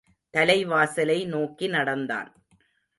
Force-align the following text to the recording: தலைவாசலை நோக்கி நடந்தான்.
தலைவாசலை 0.37 1.25
நோக்கி 1.25 1.67
நடந்தான். 1.67 2.29